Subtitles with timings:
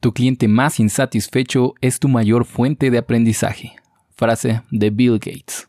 [0.00, 3.74] Tu cliente más insatisfecho es tu mayor fuente de aprendizaje.
[4.16, 5.68] Frase de Bill Gates.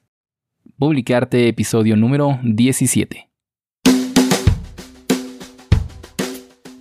[0.78, 3.28] Publicarte episodio número 17.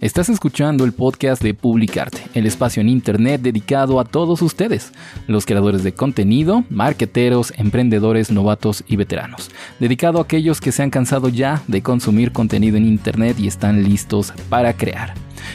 [0.01, 4.93] Estás escuchando el podcast de Publicarte, el espacio en Internet dedicado a todos ustedes,
[5.27, 9.51] los creadores de contenido, marqueteros, emprendedores, novatos y veteranos.
[9.81, 13.83] Dedicado a aquellos que se han cansado ya de consumir contenido en Internet y están
[13.83, 15.15] listos para crear.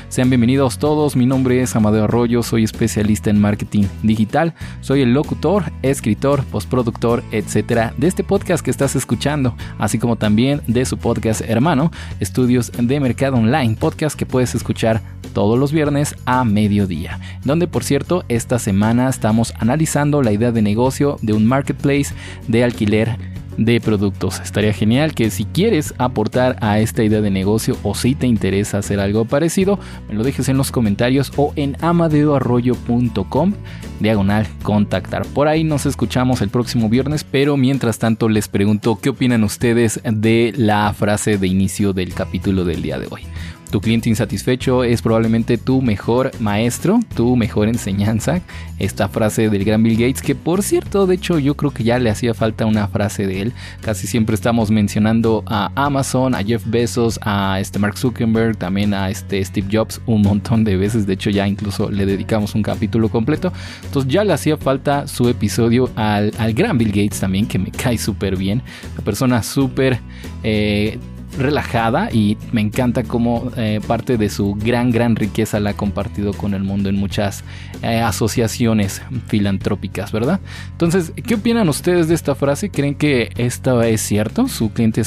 [0.10, 5.14] Sean bienvenidos todos, mi nombre es Amadeo Arroyo, soy especialista en marketing digital, soy el
[5.14, 10.98] locutor, escritor, postproductor, etcétera, de este podcast que estás escuchando, así como también de su
[10.98, 15.02] podcast hermano, Estudios de Mercado Online, podcast que puedes escuchar
[15.34, 20.62] todos los viernes a mediodía, donde por cierto esta semana estamos analizando la idea de
[20.62, 22.14] negocio de un marketplace
[22.48, 24.40] de alquiler de productos.
[24.40, 28.80] Estaría genial que si quieres aportar a esta idea de negocio o si te interesa
[28.80, 33.54] hacer algo parecido, me lo dejes en los comentarios o en amadeoarroyo.com
[34.00, 35.26] diagonal contactar.
[35.28, 40.02] Por ahí nos escuchamos el próximo viernes, pero mientras tanto les pregunto qué opinan ustedes
[40.04, 43.22] de la frase de inicio del capítulo del día de hoy.
[43.72, 48.42] Tu cliente insatisfecho es probablemente tu mejor maestro, tu mejor enseñanza.
[48.80, 51.98] Esta frase del gran Bill Gates, que por cierto, de hecho yo creo que ya
[51.98, 53.54] le hacía falta una frase de él.
[53.82, 59.10] Casi siempre estamos mencionando a Amazon, a Jeff Bezos, a este Mark Zuckerberg, también a
[59.10, 61.08] este Steve Jobs un montón de veces.
[61.08, 63.52] De hecho ya incluso le dedicamos un capítulo completo.
[63.84, 67.98] Entonces ya le hacía falta su episodio al, gran Bill Gates también, que me cae
[67.98, 68.62] súper bien.
[68.98, 70.00] La persona súper...
[70.44, 71.00] Eh,
[71.38, 76.34] relajada y me encanta cómo eh, parte de su gran, gran riqueza la ha compartido
[76.34, 77.44] con el mundo en muchas
[77.82, 80.40] eh, asociaciones filantrópicas, ¿verdad?
[80.72, 82.70] Entonces, ¿qué opinan ustedes de esta frase?
[82.70, 84.48] ¿Creen que esto es cierto?
[84.48, 85.02] ¿Su cliente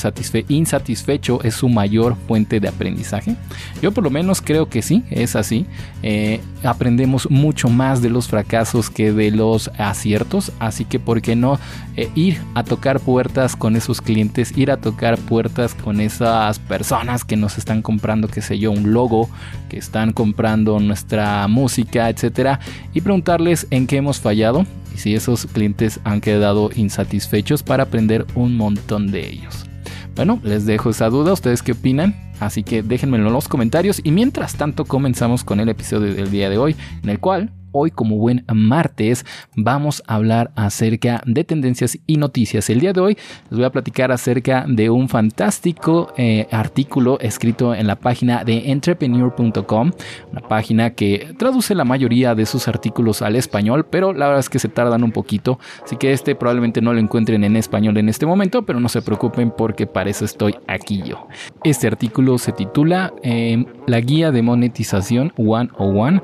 [0.49, 3.37] insatisfecho es su mayor fuente de aprendizaje?
[3.83, 5.67] Yo por lo menos creo que sí, es así.
[6.03, 11.37] Eh, aprendemos mucho más de los fracasos que de los aciertos, así que ¿por qué
[11.37, 11.59] no
[12.15, 17.25] ir a tocar puertas con esos clientes, ir a tocar puertas con esos esas personas
[17.25, 19.29] que nos están comprando, qué sé yo, un logo,
[19.69, 22.61] que están comprando nuestra música, etcétera,
[22.93, 28.27] y preguntarles en qué hemos fallado y si esos clientes han quedado insatisfechos para aprender
[28.35, 29.67] un montón de ellos.
[30.17, 32.17] Bueno, les dejo esa duda, ¿ustedes qué opinan?
[32.41, 36.51] Así que déjenmelo en los comentarios y mientras tanto comenzamos con el episodio del día
[36.51, 41.99] de hoy, en el cual Hoy, como buen martes, vamos a hablar acerca de tendencias
[42.07, 42.71] y noticias.
[42.71, 43.19] El día de hoy
[43.51, 48.71] les voy a platicar acerca de un fantástico eh, artículo escrito en la página de
[48.71, 49.91] entrepreneur.com,
[50.33, 54.49] una página que traduce la mayoría de sus artículos al español, pero la verdad es
[54.49, 58.09] que se tardan un poquito, así que este probablemente no lo encuentren en español en
[58.09, 61.29] este momento, pero no se preocupen porque para eso estoy aquí yo.
[61.65, 66.23] Este artículo se titula eh, La guía de monetización 101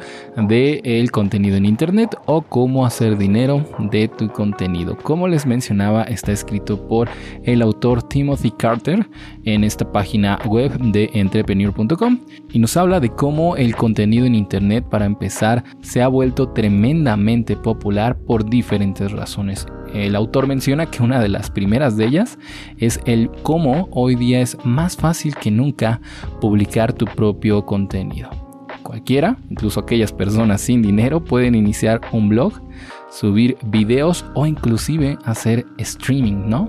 [0.49, 4.96] de el contenido en Internet o cómo hacer dinero de tu contenido.
[4.96, 7.08] Como les mencionaba, está escrito por
[7.42, 9.08] el autor Timothy Carter
[9.44, 12.20] en esta página web de entrepreneur.com
[12.52, 17.56] y nos habla de cómo el contenido en Internet para empezar se ha vuelto tremendamente
[17.56, 19.66] popular por diferentes razones.
[19.92, 22.38] El autor menciona que una de las primeras de ellas
[22.78, 26.00] es el cómo hoy día es más fácil que nunca
[26.40, 28.44] publicar tu propio contenido.
[28.84, 32.52] Cualquiera, incluso aquellas personas sin dinero, pueden iniciar un blog,
[33.10, 36.68] subir videos o inclusive hacer streaming, ¿no?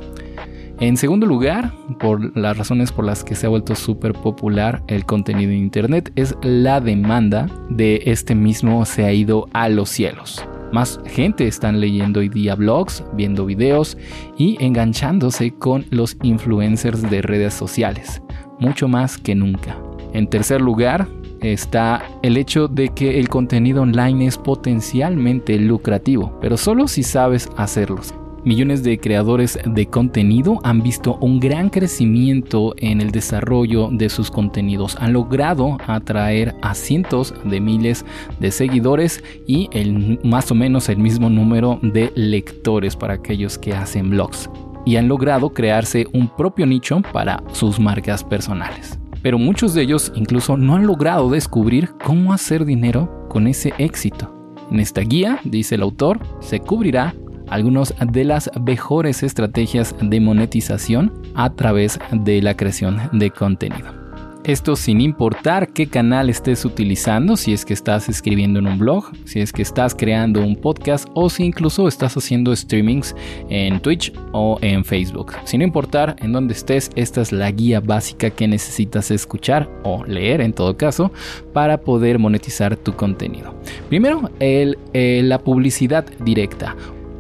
[0.80, 5.06] En segundo lugar, por las razones por las que se ha vuelto súper popular el
[5.06, 10.44] contenido en Internet, es la demanda de este mismo se ha ido a los cielos.
[10.72, 13.98] Más gente están leyendo hoy día blogs, viendo videos
[14.38, 18.22] y enganchándose con los influencers de redes sociales,
[18.60, 19.78] mucho más que nunca.
[20.16, 21.10] En tercer lugar,
[21.42, 27.50] está el hecho de que el contenido online es potencialmente lucrativo, pero solo si sabes
[27.58, 28.14] hacerlos.
[28.46, 34.32] Millones de creadores de contenido han visto un gran crecimiento en el desarrollo de sus
[34.32, 34.96] contenidos.
[35.02, 38.06] Han logrado atraer a cientos de miles
[38.40, 43.74] de seguidores y el, más o menos el mismo número de lectores para aquellos que
[43.74, 44.50] hacen blogs.
[44.86, 50.12] Y han logrado crearse un propio nicho para sus marcas personales pero muchos de ellos
[50.14, 54.32] incluso no han logrado descubrir cómo hacer dinero con ese éxito.
[54.70, 57.16] En esta guía, dice el autor, se cubrirá
[57.48, 64.05] algunas de las mejores estrategias de monetización a través de la creación de contenido.
[64.48, 69.06] Esto sin importar qué canal estés utilizando, si es que estás escribiendo en un blog,
[69.26, 73.16] si es que estás creando un podcast o si incluso estás haciendo streamings
[73.50, 75.34] en Twitch o en Facebook.
[75.46, 80.42] Sin importar en dónde estés, esta es la guía básica que necesitas escuchar o leer
[80.42, 81.12] en todo caso
[81.52, 83.56] para poder monetizar tu contenido.
[83.90, 86.76] Primero, el, eh, la publicidad directa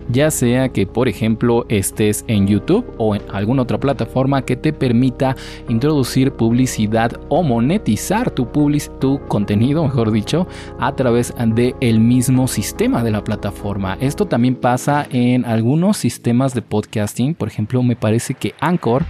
[0.09, 4.73] ya sea que por ejemplo estés en YouTube o en alguna otra plataforma que te
[4.73, 5.35] permita
[5.69, 8.47] introducir publicidad o monetizar tu,
[8.99, 10.47] tu contenido, mejor dicho,
[10.79, 13.97] a través del el mismo sistema de la plataforma.
[13.99, 19.03] Esto también pasa en algunos sistemas de podcasting, por ejemplo me parece que Anchor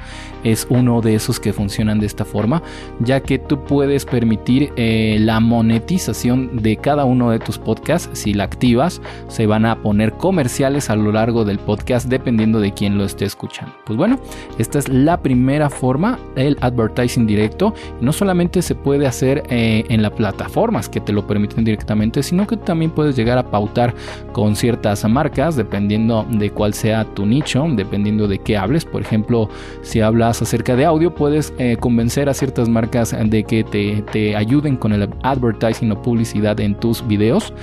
[0.44, 2.62] es uno de esos que funcionan de esta forma,
[3.00, 8.33] ya que tú puedes permitir eh, la monetización de cada uno de tus podcasts, si
[8.33, 12.97] la activas, se van a poner comerciales a lo largo del podcast dependiendo de quién
[12.97, 13.73] lo esté escuchando.
[13.85, 14.19] Pues bueno,
[14.57, 17.73] esta es la primera forma, el advertising directo.
[18.01, 22.47] no solamente se puede hacer eh, en las plataformas que te lo permiten directamente, sino
[22.47, 23.93] que también puedes llegar a pautar
[24.31, 28.85] con ciertas marcas dependiendo de cuál sea tu nicho, dependiendo de qué hables.
[28.85, 29.49] Por ejemplo,
[29.81, 34.35] si hablas acerca de audio, puedes eh, convencer a ciertas marcas de que te, te
[34.35, 37.53] ayuden con el advertising o publicidad en tus videos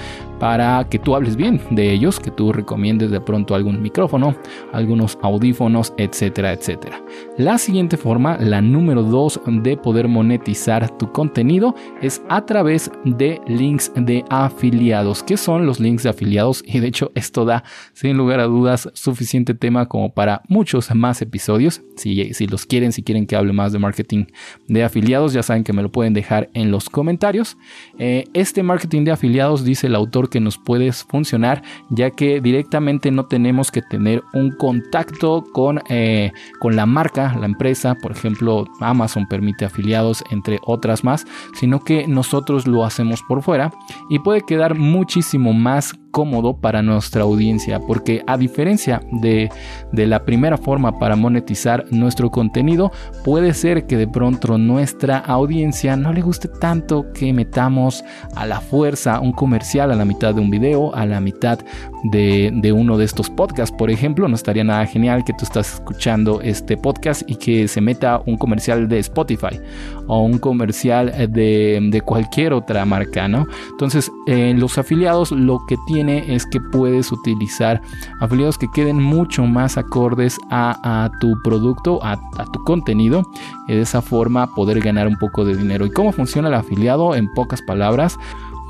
[0.42, 4.34] para que tú hables bien de ellos, que tú recomiendes de pronto algún micrófono,
[4.72, 7.00] algunos audífonos, etcétera, etcétera.
[7.38, 13.40] La siguiente forma, la número 2 de poder monetizar tu contenido es a través de
[13.46, 15.22] links de afiliados.
[15.22, 16.64] ¿Qué son los links de afiliados?
[16.66, 17.62] Y de hecho esto da
[17.92, 21.82] sin lugar a dudas suficiente tema como para muchos más episodios.
[21.94, 24.24] Si, si los quieren, si quieren que hable más de marketing
[24.66, 27.56] de afiliados, ya saben que me lo pueden dejar en los comentarios.
[28.00, 33.10] Eh, este marketing de afiliados, dice el autor, que nos puede funcionar, ya que directamente
[33.10, 38.64] no tenemos que tener un contacto con, eh, con la marca, la empresa, por ejemplo,
[38.80, 43.70] Amazon permite afiliados, entre otras más, sino que nosotros lo hacemos por fuera
[44.08, 49.50] y puede quedar muchísimo más cómodo para nuestra audiencia, porque a diferencia de,
[49.90, 52.92] de, la primera forma para monetizar nuestro contenido,
[53.24, 58.04] puede ser que de pronto nuestra audiencia no le guste tanto que metamos
[58.36, 61.58] a la fuerza un comercial a la mitad de un video, a la mitad
[62.04, 65.74] de, de uno de estos podcasts, por ejemplo, no estaría nada genial que tú estás
[65.74, 69.58] escuchando este podcast y que se meta un comercial de Spotify
[70.06, 73.46] o un comercial de, de cualquier otra marca, ¿no?
[73.70, 77.80] Entonces, en los afiliados lo que tienen es que puedes utilizar
[78.20, 83.22] afiliados que queden mucho más acordes a, tu producto, a, a, tu contenido
[83.68, 85.86] y de esa forma poder ganar un poco de dinero.
[85.86, 87.14] ¿Y cómo funciona el afiliado?
[87.14, 88.18] En pocas palabras,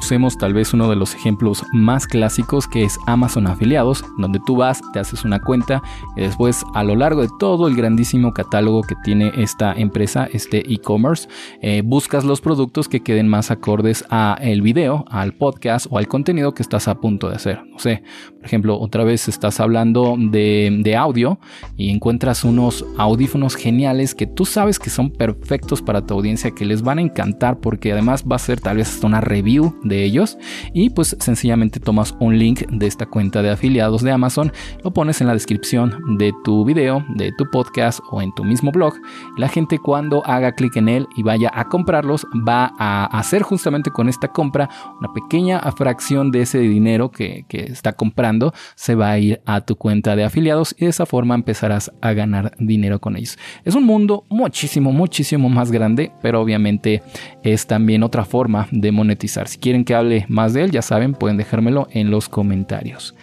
[0.02, 4.56] Usemos tal vez uno de los ejemplos más clásicos que es Amazon afiliados, donde tú
[4.56, 5.80] vas, te haces una cuenta
[6.16, 10.72] y después a lo largo de todo el grandísimo catálogo que tiene esta empresa, este
[10.72, 11.28] e-commerce,
[11.60, 16.08] eh, buscas los productos que queden más acordes a el video, al podcast o al
[16.08, 17.64] contenido que estás a punto de hacer.
[17.64, 18.02] No sé,
[18.38, 21.38] por ejemplo, otra vez estás hablando de, de audio
[21.76, 26.64] y encuentras unos audífonos geniales que tú sabes que son perfectos para tu audiencia, que
[26.64, 30.38] les van a encantar porque además va a ser tal vez hasta una review ellos
[30.72, 34.52] y pues sencillamente tomas un link de esta cuenta de afiliados de Amazon,
[34.82, 38.72] lo pones en la descripción de tu video, de tu podcast o en tu mismo
[38.72, 38.94] blog.
[39.36, 43.90] La gente cuando haga clic en él y vaya a comprarlos va a hacer justamente
[43.90, 44.68] con esta compra
[44.98, 49.60] una pequeña fracción de ese dinero que, que está comprando se va a ir a
[49.62, 53.38] tu cuenta de afiliados y de esa forma empezarás a ganar dinero con ellos.
[53.64, 57.02] Es un mundo muchísimo, muchísimo más grande, pero obviamente
[57.42, 59.48] es también otra forma de monetizar.
[59.48, 63.14] Si quieren que hable más de él, ya saben, pueden dejármelo en los comentarios.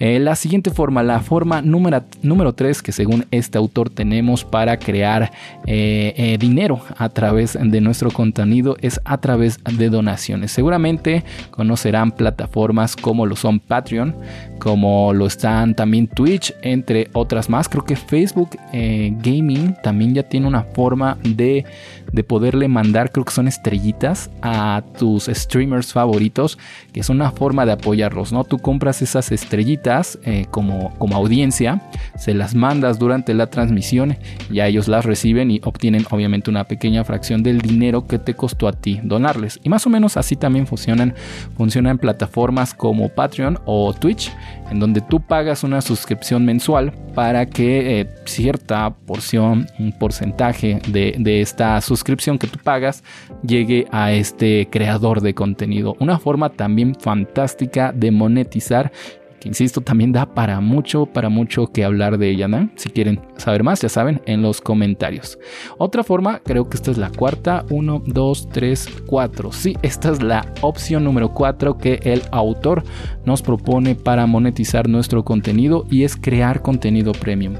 [0.00, 4.78] Eh, la siguiente forma, la forma número, número 3 que según este autor tenemos para
[4.78, 5.30] crear
[5.66, 10.52] eh, eh, dinero a través de nuestro contenido es a través de donaciones.
[10.52, 14.16] Seguramente conocerán plataformas como lo son Patreon,
[14.58, 17.68] como lo están también Twitch, entre otras más.
[17.68, 21.66] Creo que Facebook Gaming también ya tiene una forma de
[22.12, 26.58] de poderle mandar, creo que son estrellitas a tus streamers favoritos,
[26.92, 28.44] que es una forma de apoyarlos, ¿no?
[28.44, 31.82] Tú compras esas estrellitas eh, como, como audiencia,
[32.16, 34.16] se las mandas durante la transmisión,
[34.50, 38.68] ya ellos las reciben y obtienen obviamente una pequeña fracción del dinero que te costó
[38.68, 39.60] a ti donarles.
[39.62, 41.14] Y más o menos así también funcionan,
[41.56, 44.32] funcionan plataformas como Patreon o Twitch,
[44.70, 51.16] en donde tú pagas una suscripción mensual para que eh, cierta porción, un porcentaje de,
[51.18, 51.99] de esta suscripción
[52.38, 53.02] que tú pagas
[53.42, 55.96] llegue a este creador de contenido.
[56.00, 58.92] Una forma también fantástica de monetizar
[59.40, 62.48] que insisto también da para mucho, para mucho que hablar de ella.
[62.48, 62.70] ¿no?
[62.76, 65.38] Si quieren saber más, ya saben, en los comentarios.
[65.78, 67.64] Otra forma, creo que esta es la cuarta.
[67.70, 69.52] 1, 2, 3, 4.
[69.52, 72.84] Sí, esta es la opción número 4 que el autor
[73.24, 77.54] nos propone para monetizar nuestro contenido y es crear contenido premium.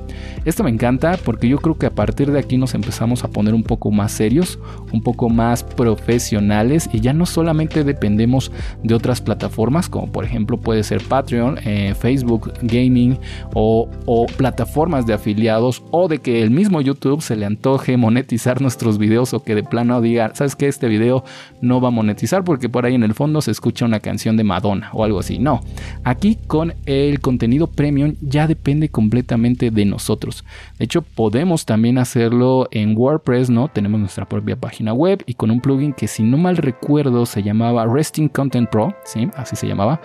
[0.44, 3.54] Esto me encanta porque yo creo que a partir de aquí nos empezamos a poner
[3.54, 4.58] un poco más serios,
[4.92, 10.58] un poco más profesionales y ya no solamente dependemos de otras plataformas como por ejemplo
[10.58, 13.16] puede ser Patreon, eh, Facebook Gaming
[13.54, 13.88] o,
[14.36, 19.34] plataformas de afiliados o de que el mismo YouTube se le antoje monetizar nuestros videos
[19.34, 21.22] o que de plano diga, sabes que este video
[21.60, 24.42] no va a monetizar porque por ahí en el fondo se escucha una canción de
[24.42, 25.38] Madonna o algo así.
[25.38, 25.60] No,
[26.02, 30.44] aquí con el contenido premium ya depende completamente de nosotros.
[30.76, 33.68] De hecho, podemos también hacerlo en WordPress, ¿no?
[33.68, 37.44] Tenemos nuestra propia página web y con un plugin que si no mal recuerdo se
[37.44, 39.28] llamaba Resting Content Pro, ¿sí?
[39.36, 40.00] Así se llamaba.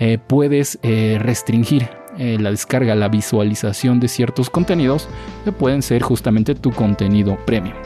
[0.00, 1.88] Eh, puedes eh, restringir
[2.18, 5.08] eh, la descarga, la visualización de ciertos contenidos
[5.44, 7.76] que pueden ser justamente tu contenido premium.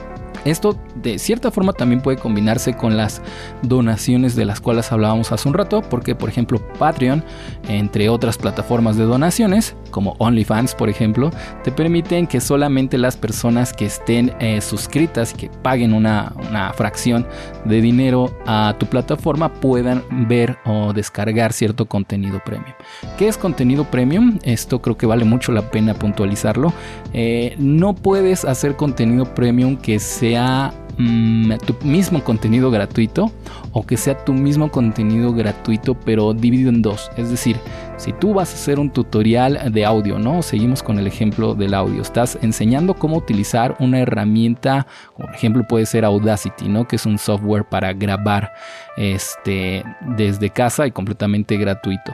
[0.44, 3.22] Esto de cierta forma también puede combinarse con las
[3.62, 7.24] donaciones de las cuales hablábamos hace un rato, porque por ejemplo Patreon,
[7.68, 11.30] entre otras plataformas de donaciones, como OnlyFans por ejemplo,
[11.62, 16.32] te permiten que solamente las personas que estén eh, suscritas y que paguen una,
[16.74, 17.26] fracción
[17.64, 22.74] de dinero a tu plataforma puedan ver o descargar cierto contenido premium.
[23.18, 24.38] ¿Qué es contenido premium?
[24.42, 26.72] Esto creo que vale mucho la pena puntualizarlo.
[27.12, 33.30] Eh, no puedes hacer contenido premium que sea mm, tu mismo contenido gratuito
[33.72, 37.10] o que sea tu mismo contenido gratuito pero dividido en dos.
[37.16, 37.58] Es decir,
[37.96, 40.42] si tú vas a hacer un tutorial de audio, ¿no?
[40.42, 42.02] Seguimos con el ejemplo del audio.
[42.02, 44.86] Estás enseñando cómo utilizar una herramienta,
[45.16, 46.86] por ejemplo puede ser Audacity, ¿no?
[46.86, 48.52] Que es un software para grabar
[48.96, 49.84] este,
[50.16, 52.12] desde casa y completamente gratuito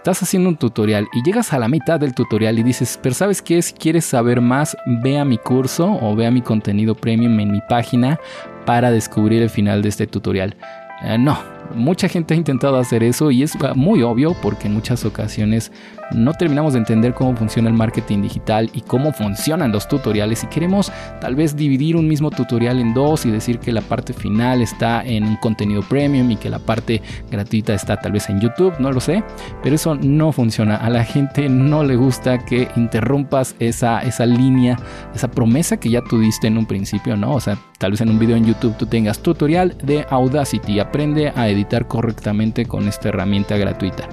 [0.00, 3.42] estás haciendo un tutorial y llegas a la mitad del tutorial y dices, pero ¿sabes
[3.42, 3.60] qué?
[3.60, 7.52] Si quieres saber más, ve a mi curso o ve a mi contenido premium en
[7.52, 8.18] mi página
[8.64, 10.56] para descubrir el final de este tutorial.
[11.02, 11.38] Eh, no,
[11.74, 15.70] mucha gente ha intentado hacer eso y es muy obvio porque en muchas ocasiones
[16.12, 20.46] no terminamos de entender cómo funciona el marketing digital y cómo funcionan los tutoriales y
[20.48, 24.62] queremos tal vez dividir un mismo tutorial en dos y decir que la parte final
[24.62, 28.74] está en un contenido premium y que la parte gratuita está tal vez en YouTube,
[28.78, 29.22] no lo sé,
[29.62, 30.76] pero eso no funciona.
[30.76, 34.78] A la gente no le gusta que interrumpas esa, esa línea,
[35.14, 37.34] esa promesa que ya tú diste en un principio, ¿no?
[37.34, 41.32] O sea, tal vez en un video en YouTube tú tengas tutorial de Audacity, aprende
[41.34, 44.08] a editar correctamente con esta herramienta gratuita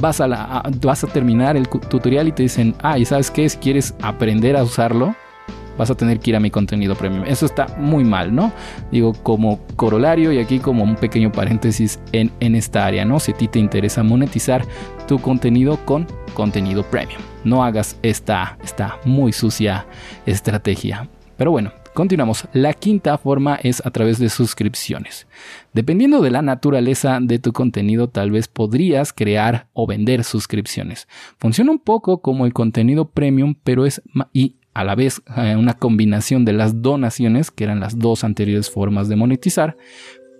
[0.00, 3.58] vas a, vas a terminar el tutorial y te dicen, ah, y sabes qué, si
[3.58, 5.14] quieres aprender a usarlo,
[5.78, 7.24] vas a tener que ir a mi contenido premium.
[7.26, 8.52] Eso está muy mal, ¿no?
[8.90, 13.20] Digo, como corolario y aquí como un pequeño paréntesis en, en esta área, ¿no?
[13.20, 14.64] Si a ti te interesa monetizar
[15.06, 17.20] tu contenido con contenido premium.
[17.44, 19.86] No hagas esta, esta muy sucia
[20.26, 21.08] estrategia.
[21.36, 22.48] Pero bueno, Continuamos.
[22.52, 25.28] La quinta forma es a través de suscripciones.
[25.74, 31.06] Dependiendo de la naturaleza de tu contenido, tal vez podrías crear o vender suscripciones.
[31.38, 35.74] Funciona un poco como el contenido premium, pero es y a la vez eh, una
[35.74, 39.76] combinación de las donaciones, que eran las dos anteriores formas de monetizar,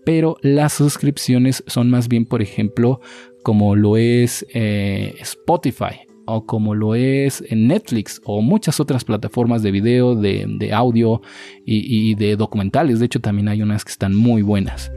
[0.04, 3.00] pero las suscripciones son más bien, por ejemplo,
[3.44, 9.62] como lo es eh, Spotify o como lo es en Netflix o muchas otras plataformas
[9.62, 11.22] de video, de, audio
[11.64, 13.00] y, de documentales.
[13.00, 14.90] De hecho, también hay unas que están muy buenas.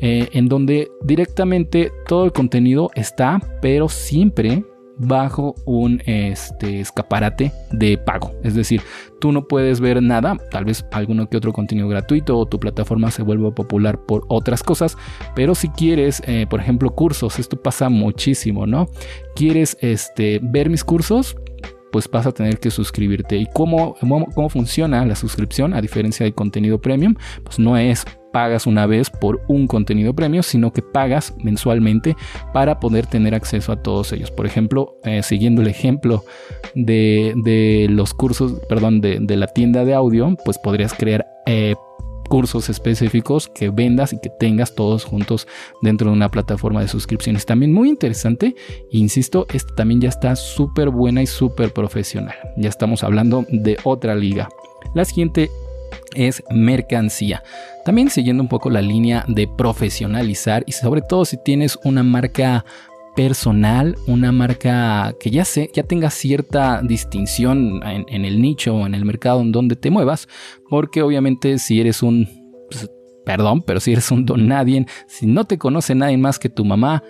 [0.00, 4.64] Eh, en donde directamente todo el contenido está, pero siempre
[5.02, 8.32] bajo un este, escaparate de pago.
[8.42, 8.82] Es decir,
[9.20, 13.10] tú no puedes ver nada, tal vez alguno que otro contenido gratuito o tu plataforma
[13.10, 14.96] se vuelva popular por otras cosas,
[15.34, 18.88] pero si quieres, eh, por ejemplo, cursos, esto pasa muchísimo, ¿no?
[19.34, 21.36] ¿Quieres este, ver mis cursos?
[21.90, 23.36] pues vas a tener que suscribirte.
[23.36, 23.96] ¿Y cómo,
[24.34, 25.74] cómo, funciona la suscripción?
[25.74, 30.42] A diferencia del contenido premium, pues no es pagas una vez por un contenido premium,
[30.42, 32.16] sino que pagas mensualmente
[32.52, 34.30] para poder tener acceso a todos ellos.
[34.30, 36.24] Por ejemplo, eh, siguiendo el ejemplo
[36.74, 41.74] de, los cursos, perdón, de, la tienda de audio, pues podrías crear eh,
[42.28, 45.46] cursos específicos que vendas y que tengas todos juntos
[45.82, 47.44] dentro de una plataforma de suscripciones.
[47.44, 48.54] También muy interesante,
[48.90, 52.34] insisto, esto también ya está súper buena y súper profesional.
[52.56, 54.48] Ya estamos hablando de otra liga.
[54.94, 55.50] La siguiente
[56.14, 57.42] es mercancía.
[57.84, 62.64] También siguiendo un poco la línea de profesionalizar y sobre todo si tienes una marca
[63.14, 68.94] personal, una marca que ya, sé, ya tenga cierta distinción en, el nicho o en
[68.94, 70.28] el mercado en donde te muevas,
[70.68, 72.28] porque obviamente si eres un,
[72.70, 72.90] pues,
[73.24, 76.64] perdón, pero si eres un don nadie, si no te conoce nadie más que tu
[76.64, 77.02] mamá,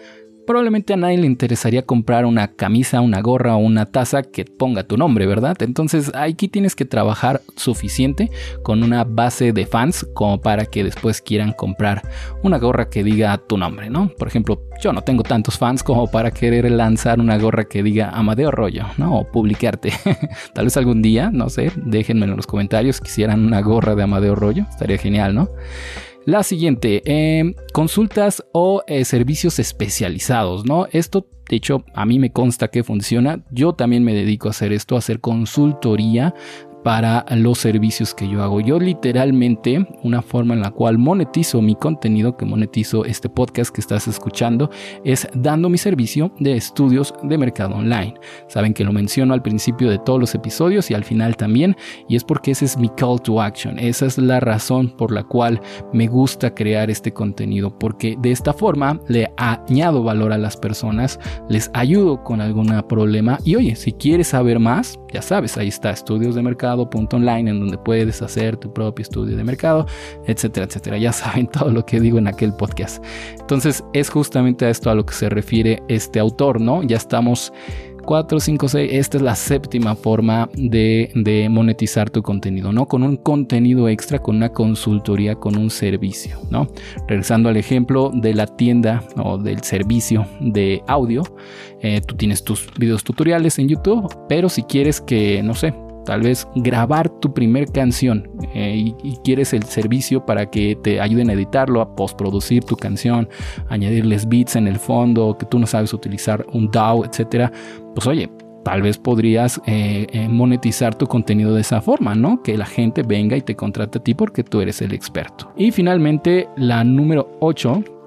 [0.46, 4.84] probablemente a nadie le interesaría comprar una camisa, una gorra o una taza que ponga
[4.84, 5.60] tu nombre, ¿verdad?
[5.62, 8.30] Entonces aquí tienes que trabajar suficiente
[8.62, 12.02] con una base de fans como para que después quieran comprar
[12.42, 14.08] una gorra que diga tu nombre, ¿no?
[14.18, 18.10] Por ejemplo, yo no tengo tantos fans como para querer lanzar una gorra que diga
[18.10, 19.18] Amadeo Rollo, ¿no?
[19.18, 19.92] O publicarte.
[20.54, 24.34] Tal vez algún día, no sé, déjenmelo en los comentarios, quisieran una gorra de Amadeo
[24.34, 25.48] Rollo, estaría genial, ¿no?
[26.24, 30.86] La siguiente, em, consultas o eh, servicios especializados, ¿no?
[30.92, 33.44] Esto, de hecho, a mí me consta que funciona.
[33.50, 36.32] Yo también me dedico a hacer esto, a hacer consultoría
[36.82, 38.60] para los servicios que yo hago.
[38.60, 43.80] Yo literalmente, una forma en la cual monetizo mi contenido, que monetizo este podcast que
[43.80, 44.70] estás escuchando,
[45.04, 48.14] es dando mi servicio de estudios de mercado online.
[48.48, 51.76] Saben que lo menciono al principio de todos los episodios y al final también,
[52.08, 53.78] y es porque ese es mi call to action.
[53.78, 55.60] Esa es la razón por la cual
[55.92, 61.20] me gusta crear este contenido, porque de esta forma le añado valor a las personas,
[61.48, 65.90] les ayudo con algún problema y oye, si quieres saber más, ya sabes, ahí está,
[65.90, 69.86] estudios de mercado online en donde puedes hacer tu propio estudio de mercado,
[70.26, 70.98] etcétera, etcétera.
[70.98, 73.04] Ya saben todo lo que digo en aquel podcast.
[73.40, 76.82] Entonces es justamente a esto a lo que se refiere este autor, ¿no?
[76.82, 77.52] Ya estamos
[78.04, 78.90] 4, 5, 6.
[78.92, 82.86] Esta es la séptima forma de, de, monetizar tu contenido, ¿no?
[82.86, 86.68] Con un contenido extra, con una consultoría, con un servicio, ¿no?
[87.08, 91.22] Regresando al ejemplo de la tienda o del servicio de audio,
[91.80, 96.22] eh, tú tienes tus videos tutoriales en YouTube, pero si quieres que, no sé, tal
[96.22, 101.34] vez grabar tu primer canción eh, y, quieres el servicio para que te ayuden a
[101.34, 103.28] editarlo, a postproducir tu canción,
[103.68, 107.52] añadirles beats en el fondo, que tú no sabes utilizar un DAW, etcétera,
[107.94, 108.28] pues oye,
[108.64, 112.42] tal vez podrías eh, eh, monetizar tu contenido de esa forma, ¿no?
[112.42, 115.52] Que la gente venga y te contrate a ti porque tú eres el experto.
[115.56, 118.01] Y finalmente, la número 8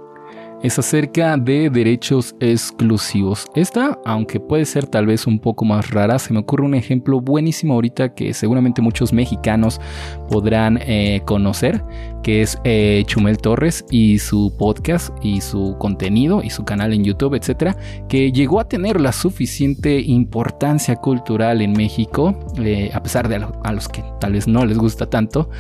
[0.66, 3.46] es acerca de derechos exclusivos.
[3.54, 7.22] Esta, aunque puede ser tal vez un poco más rara, se me ocurre un ejemplo
[7.22, 9.80] buenísimo ahorita que seguramente muchos mexicanos
[10.28, 11.84] podrán eh, conocer,
[12.24, 17.04] que es eh, Chumel Torres y su podcast y su contenido y su canal en
[17.04, 17.78] YouTube, etcétera,
[18.10, 23.72] que llegó a tener la suficiente importancia cultural en México, eh, a pesar de a,
[23.72, 25.52] los que tal vez no les gusta tanto,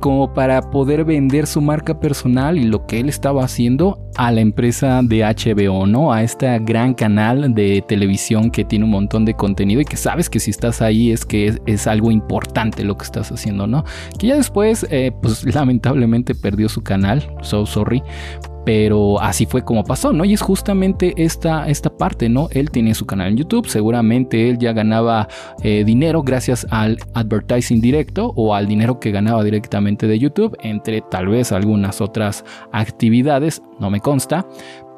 [0.00, 4.40] como para poder vender su marca personal y lo que él estaba haciendo a la
[4.40, 6.12] empresa de HBO, ¿no?
[6.12, 10.28] A este gran canal de televisión que tiene un montón de contenido y que sabes
[10.28, 13.84] que si estás ahí es que es, algo importante lo que estás haciendo, ¿no?
[14.18, 18.02] Que ya después, eh, pues lamentablemente perdió su canal, so sorry,
[18.68, 20.26] pero así fue como pasó, ¿no?
[20.26, 22.50] Y es justamente esta, esta parte, ¿no?
[22.50, 25.26] Él tiene su canal en YouTube, seguramente él ya ganaba
[25.62, 31.00] eh, dinero gracias al advertising directo o al dinero que ganaba directamente de YouTube, entre
[31.00, 34.46] tal vez algunas otras actividades, no me consta,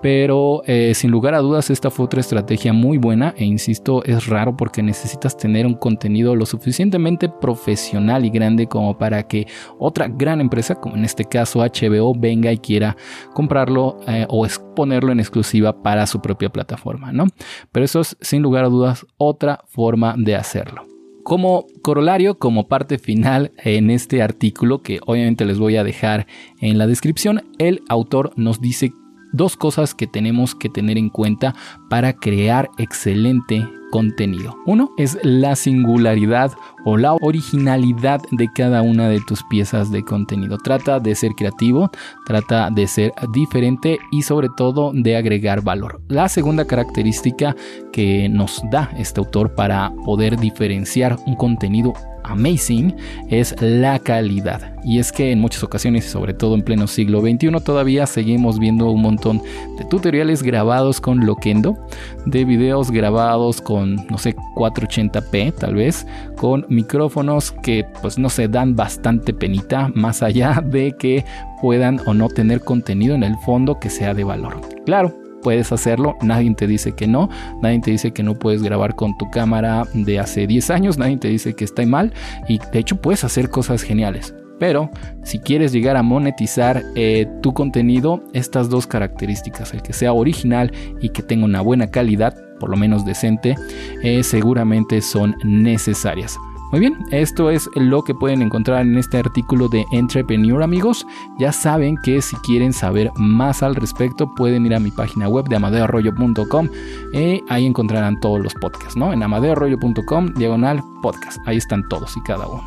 [0.02, 4.26] pero eh, sin lugar a dudas esta fue otra estrategia muy buena e insisto es
[4.26, 9.46] raro porque necesitas tener un contenido lo suficientemente profesional y grande como para que
[9.78, 12.96] otra gran empresa como en este caso HBO venga y quiera
[13.34, 17.26] comprarlo eh, o exponerlo en exclusiva para su propia plataforma, ¿no?
[17.72, 20.86] Pero eso es sin lugar a dudas otra forma de hacerlo.
[21.22, 26.26] Como corolario, como parte final en este artículo que obviamente les voy a dejar
[26.60, 28.92] en la descripción, el autor nos dice
[29.32, 31.54] dos cosas que tenemos que tener en cuenta
[31.88, 34.56] para crear excelente contenido.
[34.66, 36.52] Uno es la singularidad
[36.84, 40.58] o la originalidad de cada una de tus piezas de contenido.
[40.58, 41.90] Trata de ser creativo,
[42.24, 46.00] trata de ser diferente y sobre todo de agregar valor.
[46.08, 47.54] La segunda característica
[47.92, 51.92] que nos da este autor para poder diferenciar un contenido
[52.24, 52.94] amazing
[53.28, 54.74] es la calidad.
[54.82, 58.90] Y es que en muchas ocasiones, sobre todo en pleno siglo XXI, todavía seguimos viendo
[58.90, 59.42] un montón
[59.78, 61.76] de tutoriales grabados con Loquendo,
[62.24, 66.06] de videos grabados con, no sé, 480p tal vez,
[66.36, 71.24] con micrófonos que pues no se dan bastante penita, más allá de que
[71.60, 74.60] puedan o no tener contenido en el fondo que sea de valor.
[74.86, 77.28] Claro, puedes hacerlo, nadie te dice que no,
[77.62, 81.16] nadie te dice que no puedes grabar con tu cámara de hace 10 años, nadie
[81.16, 82.12] te dice que está mal
[82.48, 84.34] y de hecho puedes hacer cosas geniales.
[84.58, 84.90] Pero
[85.22, 90.70] si quieres llegar a monetizar eh, tu contenido, estas dos características, el que sea original
[91.00, 93.56] y que tenga una buena calidad, por lo menos decente,
[94.02, 96.36] eh, seguramente son necesarias.
[96.70, 101.04] Muy bien, esto es lo que pueden encontrar en este artículo de Entrepreneur amigos.
[101.36, 105.48] Ya saben que si quieren saber más al respecto pueden ir a mi página web
[105.48, 106.68] de amadeoarroyo.com
[107.12, 109.12] y eh, ahí encontrarán todos los podcasts, ¿no?
[109.12, 111.38] En amadeoarroyo.com diagonal podcast.
[111.46, 112.62] Ahí están todos y cada uno.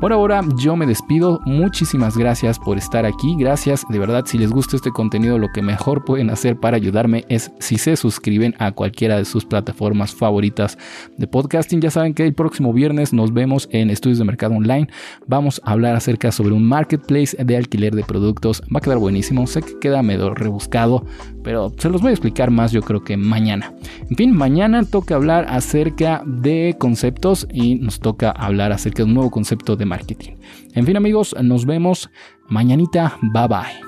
[0.00, 4.50] Por ahora yo me despido, muchísimas gracias por estar aquí, gracias, de verdad si les
[4.50, 8.72] gusta este contenido lo que mejor pueden hacer para ayudarme es si se suscriben a
[8.72, 10.76] cualquiera de sus plataformas favoritas
[11.16, 13.32] de podcasting, ya saben que el próximo viernes nos
[13.70, 14.88] en Estudios de Mercado Online,
[15.26, 19.46] vamos a hablar acerca sobre un marketplace de alquiler de productos, va a quedar buenísimo,
[19.46, 21.04] sé que queda medio rebuscado,
[21.42, 23.72] pero se los voy a explicar más yo creo que mañana.
[24.10, 29.14] En fin, mañana toca hablar acerca de conceptos y nos toca hablar acerca de un
[29.14, 30.32] nuevo concepto de marketing.
[30.74, 32.10] En fin amigos, nos vemos
[32.48, 33.85] mañanita, bye bye.